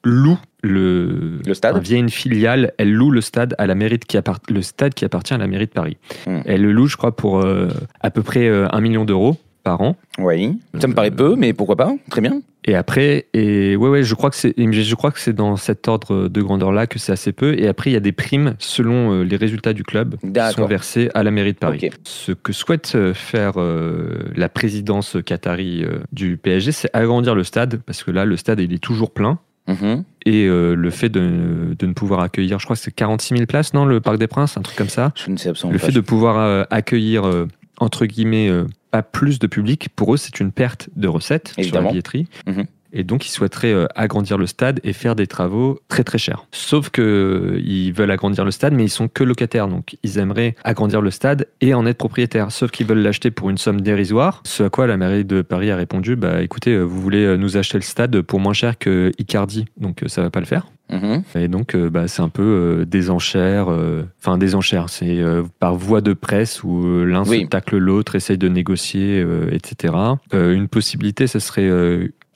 loue 0.05 0.39
le, 0.63 1.41
Le 1.47 1.55
stade 1.55 1.79
via 1.83 1.99
une 1.99 2.09
filiale, 2.09 2.73
elle 2.79 2.93
loue 2.93 3.11
le 3.11 3.21
stade 3.21 3.55
à 3.59 3.67
la 3.67 3.75
mairie 3.75 3.99
de- 3.99 4.05
qui 4.05 4.17
appart- 4.17 4.51
le 4.51 4.63
stade 4.63 4.95
qui 4.95 5.05
appartient 5.05 5.35
à 5.35 5.39
la 5.39 5.47
mairie 5.47 5.67
de 5.67 5.71
Paris. 5.73 5.97
Hmm. 6.27 6.41
Elle 6.47 6.63
le 6.63 6.73
loue, 6.73 6.87
je 6.87 6.97
crois, 6.97 7.15
pour 7.15 7.41
euh, 7.45 7.69
à 8.01 8.11
peu 8.11 8.23
près 8.23 8.49
euh, 8.49 8.67
un 8.73 8.81
million 8.81 9.05
d'euros 9.05 9.37
par 9.63 9.81
an. 9.83 9.97
Oui, 10.19 10.59
ça 10.81 10.89
me 10.89 10.95
paraît 10.95 11.11
peu, 11.11 11.37
mais 11.37 11.53
pourquoi 11.53 11.77
pas? 11.77 11.93
Très 12.11 12.21
bien. 12.23 12.41
Et 12.67 12.75
après, 12.75 13.27
et 13.35 13.77
ouais, 13.77 13.89
ouais, 13.91 14.03
je 14.03 14.15
crois 14.15 14.31
que 14.31 14.37
c'est, 14.37 14.55
je 14.57 14.95
crois 14.95 15.11
que 15.11 15.21
c'est 15.21 15.35
dans 15.35 15.57
cet 15.57 15.87
ordre 15.87 16.29
de 16.29 16.43
grandeur-là 16.43 16.87
que 16.87 16.99
c'est 16.99 17.13
assez 17.13 17.33
peu. 17.33 17.59
Et 17.59 17.69
après, 17.69 17.91
il 17.91 17.93
y 17.93 17.97
a 17.97 18.01
des 18.01 18.13
primes 18.13 18.55
selon 18.59 19.13
euh, 19.13 19.23
les 19.23 19.37
résultats 19.37 19.73
du 19.75 19.85
club 19.85 20.17
qui 20.21 20.53
sont 20.55 20.67
versés 20.67 21.11
à 21.15 21.23
la 21.23 21.31
mairie 21.31 21.53
de 21.53 21.59
Paris. 21.59 21.91
Ce 22.05 22.33
que 22.33 22.53
souhaite 22.53 22.93
euh, 22.95 23.13
faire 23.13 23.55
euh, 23.57 24.31
la 24.35 24.49
présidence 24.49 25.17
qatari 25.25 25.85
du 26.13 26.37
PSG, 26.37 26.73
c'est 26.73 26.91
agrandir 26.95 27.35
le 27.35 27.45
stade 27.45 27.81
parce 27.85 28.03
que 28.03 28.11
là, 28.11 28.25
le 28.25 28.37
stade 28.37 28.61
il 28.61 28.73
est 28.73 28.83
toujours 28.83 29.13
plein. 29.13 29.39
Mhm. 29.69 30.05
Et 30.27 30.47
euh, 30.47 30.75
le 30.75 30.91
fait 30.91 31.09
de, 31.09 31.75
de 31.79 31.87
ne 31.87 31.93
pouvoir 31.93 32.21
accueillir, 32.21 32.59
je 32.59 32.65
crois 32.67 32.77
que 32.77 32.83
c'est 32.83 32.95
46 32.95 33.35
000 33.35 33.47
places, 33.47 33.75
non, 33.75 33.85
le 33.85 34.01
Parc 34.01 34.19
des 34.19 34.27
Princes, 34.27 34.57
un 34.57 34.63
truc 34.63 34.77
comme 34.77 34.89
ça. 34.89 35.13
Je 35.15 35.31
ne 35.31 35.37
sais 35.37 35.49
absolument 35.51 35.73
Le 35.75 35.79
pas. 35.79 35.87
fait 35.87 35.93
de 35.93 36.01
pouvoir 36.01 36.39
euh, 36.39 36.65
accueillir, 36.71 37.27
euh, 37.27 37.47
entre 37.79 38.07
guillemets, 38.07 38.49
euh, 38.49 38.67
pas 38.91 39.03
plus 39.03 39.39
de 39.39 39.47
public, 39.47 39.89
pour 39.97 40.15
eux, 40.15 40.17
c'est 40.17 40.41
une 40.41 40.53
perte 40.53 40.89
de 40.97 41.09
recettes 41.09 41.55
sur 41.61 41.75
la 41.81 41.91
billetterie. 41.91 42.29
Mhm. 42.47 42.67
Et 42.97 43.03
donc, 43.05 43.27
ils 43.27 43.31
souhaiteraient 43.31 43.73
euh, 43.73 43.87
agrandir 43.97 44.39
le 44.39 44.47
stade 44.47 44.81
et 44.85 44.93
faire 44.93 45.17
des 45.17 45.27
travaux 45.27 45.81
très 45.89 46.05
très 46.05 46.17
chers. 46.19 46.47
Sauf 46.53 46.91
que 46.91 47.03
euh, 47.03 47.61
ils 47.65 47.93
veulent 47.93 48.11
agrandir 48.13 48.45
le 48.45 48.51
stade, 48.53 48.73
mais 48.73 48.85
ils 48.85 48.89
sont 48.91 49.09
que 49.09 49.25
locataires. 49.25 49.69
Donc, 49.69 49.97
ils 50.03 50.19
aimeraient 50.19 50.55
agrandir 50.65 51.01
le 51.03 51.11
stade 51.11 51.49
et 51.61 51.75
en 51.75 51.85
être 51.87 51.99
propriétaires. 51.99 52.53
Sauf 52.53 52.71
qu'ils 52.71 52.87
veulent 52.87 53.03
l'acheter 53.03 53.31
pour 53.33 53.51
une 53.51 53.59
somme 53.59 53.81
dérisoire. 53.81 54.43
Ce 54.47 54.63
à 54.63 54.71
quoi 54.71 54.87
la 54.87 54.97
mairie 54.97 55.25
de 55.25 55.43
Paris 55.43 55.71
a 55.71 55.77
répondu 55.77 56.15
bah 56.17 56.41
écoutez, 56.43 56.71
euh, 56.73 56.83
vous 56.83 57.01
voulez 57.01 57.37
nous 57.37 57.57
acheter 57.57 57.79
le 57.79 57.83
stade 57.83 58.21
pour 58.23 58.39
moins 58.41 58.53
cher 58.53 58.79
que 58.79 59.11
Icardi, 59.19 59.67
donc 59.77 60.03
ça 60.07 60.23
va 60.23 60.31
pas 60.31 60.41
le 60.41 60.47
faire. 60.47 60.67
Mhm. 60.93 61.23
Et 61.37 61.49
donc, 61.49 61.75
euh, 61.75 61.89
bah, 61.91 62.07
c'est 62.09 62.21
un 62.23 62.29
peu 62.29 62.43
euh, 62.43 62.85
des 62.85 63.11
enchères. 63.11 63.69
euh, 63.71 64.03
Enfin, 64.21 64.39
des 64.39 64.55
enchères, 64.55 64.89
c'est 64.91 65.21
par 65.59 65.75
voie 65.75 66.01
de 66.01 66.13
presse 66.13 66.63
où 66.63 67.05
l'un 67.05 67.25
Oui. 67.27 67.43
se 67.43 67.47
tacle 67.47 67.77
l'autre, 67.79 68.15
essaye 68.15 68.39
de 68.39 68.49
négocier, 68.49 69.25
etc. 69.51 69.95
Une 70.33 70.69
possibilité, 70.69 71.27
ce 71.27 71.39
serait 71.39 71.69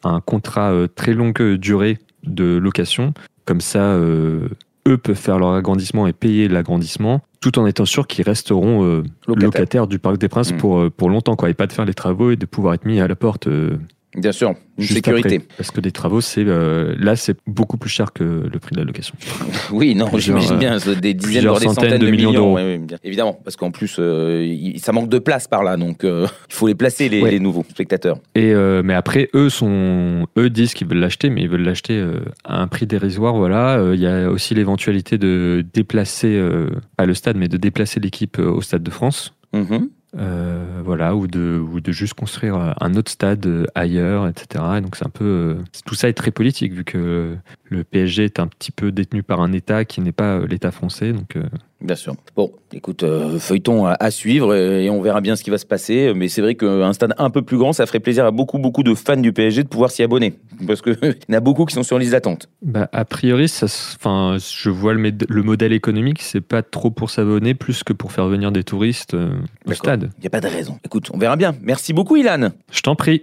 un 0.04 0.20
contrat 0.20 0.72
euh, 0.72 0.86
très 0.86 1.12
longue 1.14 1.42
durée 1.56 1.98
de 2.24 2.56
location. 2.58 3.12
Comme 3.44 3.60
ça, 3.60 3.80
euh, 3.92 4.48
eux 4.86 4.96
peuvent 4.98 5.16
faire 5.16 5.38
leur 5.38 5.52
agrandissement 5.54 6.06
et 6.06 6.12
payer 6.12 6.48
l'agrandissement, 6.48 7.22
tout 7.40 7.58
en 7.58 7.66
étant 7.66 7.84
sûrs 7.84 8.06
qu'ils 8.06 8.24
resteront 8.24 8.84
euh, 8.84 9.02
Locataire. 9.26 9.46
locataires 9.46 9.86
du 9.86 9.98
Parc 9.98 10.18
des 10.18 10.28
Princes 10.28 10.52
Mm. 10.52 10.56
pour, 10.56 10.78
euh, 10.78 10.90
pour 10.90 11.08
longtemps, 11.10 11.36
quoi, 11.36 11.50
et 11.50 11.54
pas 11.54 11.66
de 11.66 11.72
faire 11.72 11.84
les 11.84 11.94
travaux 11.94 12.30
et 12.30 12.36
de 12.36 12.46
pouvoir 12.46 12.74
être 12.74 12.84
mis 12.84 13.00
à 13.00 13.08
la 13.08 13.16
porte 13.16 13.46
euh, 13.48 13.76
Bien 14.18 14.32
sûr, 14.32 14.48
une 14.50 14.56
juste 14.84 14.94
sécurité. 14.94 15.36
après. 15.36 15.48
Parce 15.56 15.70
que 15.70 15.80
des 15.80 15.92
travaux, 15.92 16.20
c'est 16.20 16.44
euh, 16.46 16.94
là, 16.98 17.14
c'est 17.16 17.36
beaucoup 17.46 17.76
plus 17.76 17.90
cher 17.90 18.12
que 18.12 18.24
le 18.24 18.58
prix 18.58 18.72
de 18.74 18.78
la 18.80 18.84
location. 18.84 19.14
Oui, 19.72 19.94
non, 19.94 20.08
j'imagine 20.16 20.54
euh, 20.54 20.56
bien, 20.58 20.78
des 21.00 21.14
dizaines, 21.14 21.46
voire 21.46 21.60
des 21.60 21.66
centaines 21.66 21.84
centaines 21.90 22.00
de 22.00 22.06
de 22.06 22.10
millions 22.10 22.30
millions. 22.30 22.54
d'euros. 22.56 22.98
évidemment, 23.04 23.38
parce 23.44 23.56
qu'en 23.56 23.70
plus, 23.70 23.96
euh, 23.98 24.42
il- 24.44 24.80
ça 24.80 24.92
manque 24.92 25.08
de 25.08 25.18
place 25.18 25.46
par 25.46 25.62
là, 25.62 25.76
donc 25.76 26.04
euh, 26.04 26.26
il 26.50 26.54
faut 26.54 26.66
les 26.68 26.74
placer, 26.74 27.08
les, 27.08 27.20
Ouais. 27.22 27.30
les 27.32 27.40
nouveaux 27.40 27.64
spectateurs. 27.68 28.18
Et 28.34 28.52
mais 28.82 28.94
après, 28.94 29.28
eux 29.34 29.50
sont, 29.50 30.26
eux 30.38 30.50
disent 30.50 30.74
qu'ils 30.74 30.86
veulent 30.88 30.98
l'acheter, 30.98 31.30
mais 31.30 31.42
ils 31.42 31.48
veulent 31.48 31.62
l'acheter 31.62 32.02
à 32.44 32.60
un 32.60 32.66
prix 32.66 32.86
dérisoire. 32.86 33.34
Voilà. 33.36 33.80
Il 33.94 34.00
y 34.00 34.06
a 34.06 34.30
aussi 34.30 34.54
l'éventualité 34.54 35.18
de 35.18 35.64
déplacer, 35.74 36.40
pas 36.96 37.06
le 37.06 37.14
stade, 37.14 37.36
mais 37.36 37.48
de 37.48 37.56
déplacer 37.56 38.00
l'équipe 38.00 38.38
au 38.38 38.60
stade 38.62 38.82
de 38.82 38.90
France. 38.90 39.34
Mhm. 39.52 39.88
Euh, 40.16 40.80
voilà, 40.82 41.14
ou 41.14 41.26
de, 41.26 41.58
ou 41.58 41.80
de 41.80 41.92
juste 41.92 42.14
construire 42.14 42.56
euh, 42.56 42.72
un 42.80 42.94
autre 42.94 43.10
stade 43.10 43.44
euh, 43.46 43.66
ailleurs, 43.74 44.26
etc. 44.26 44.64
Et 44.78 44.80
donc 44.80 44.96
c'est 44.96 45.04
un 45.04 45.10
peu, 45.10 45.58
tout 45.84 45.94
ça 45.94 46.08
est 46.08 46.14
très 46.14 46.30
politique 46.30 46.72
vu 46.72 46.82
que 46.82 47.36
le 47.64 47.84
PSG 47.84 48.24
est 48.24 48.40
un 48.40 48.46
petit 48.46 48.72
peu 48.72 48.90
détenu 48.90 49.22
par 49.22 49.42
un 49.42 49.52
État 49.52 49.84
qui 49.84 50.00
n'est 50.00 50.12
pas 50.12 50.38
l'État 50.46 50.70
français. 50.70 51.12
Donc 51.12 51.36
Bien 51.80 51.94
sûr. 51.94 52.16
Bon, 52.34 52.52
écoute, 52.72 53.04
euh, 53.04 53.38
feuilleton 53.38 53.86
à, 53.86 53.96
à 54.00 54.10
suivre 54.10 54.54
et 54.54 54.90
on 54.90 55.00
verra 55.00 55.20
bien 55.20 55.36
ce 55.36 55.44
qui 55.44 55.50
va 55.50 55.58
se 55.58 55.66
passer. 55.66 56.12
Mais 56.14 56.28
c'est 56.28 56.42
vrai 56.42 56.56
qu'un 56.56 56.92
stade 56.92 57.14
un 57.18 57.30
peu 57.30 57.42
plus 57.42 57.56
grand, 57.56 57.72
ça 57.72 57.86
ferait 57.86 58.00
plaisir 58.00 58.26
à 58.26 58.30
beaucoup, 58.32 58.58
beaucoup 58.58 58.82
de 58.82 58.94
fans 58.94 59.16
du 59.16 59.32
PSG 59.32 59.62
de 59.62 59.68
pouvoir 59.68 59.90
s'y 59.90 60.02
abonner. 60.02 60.34
Parce 60.66 60.82
qu'il 60.82 60.98
y 61.28 61.32
en 61.32 61.36
a 61.36 61.40
beaucoup 61.40 61.64
qui 61.66 61.74
sont 61.74 61.84
sur 61.84 61.98
liste 61.98 62.12
d'attente. 62.12 62.48
Bah, 62.62 62.88
a 62.92 63.04
priori, 63.04 63.48
ça, 63.48 63.66
je 63.66 64.70
vois 64.70 64.92
le, 64.92 65.42
modèle 65.42 65.72
économique, 65.72 66.20
c'est 66.20 66.40
pas 66.40 66.62
trop 66.62 66.90
pour 66.90 67.10
s'abonner, 67.10 67.54
plus 67.54 67.84
que 67.84 67.92
pour 67.92 68.12
faire 68.12 68.26
venir 68.26 68.50
des 68.50 68.64
touristes 68.64 69.14
euh, 69.14 69.30
au 69.66 69.72
stade. 69.72 70.10
Il 70.18 70.22
n'y 70.22 70.26
a 70.26 70.30
pas 70.30 70.40
de 70.40 70.48
raison. 70.48 70.78
Écoute, 70.84 71.10
on 71.12 71.18
verra 71.18 71.36
bien. 71.36 71.54
Merci 71.62 71.92
beaucoup, 71.92 72.16
Ilan. 72.16 72.50
Je 72.70 72.80
t'en 72.80 72.96
prie. 72.96 73.22